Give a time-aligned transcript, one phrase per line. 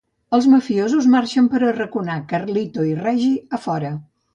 [0.37, 3.99] Els mafiosos marxen per arraconar Carlito i Reggie a fora.